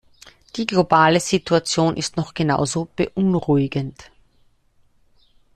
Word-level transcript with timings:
Die 0.55 0.65
globale 0.65 1.19
Situation 1.19 1.95
ist 1.95 2.17
noch 2.17 2.33
genauso 2.33 2.87
beunruhigend. 2.95 4.09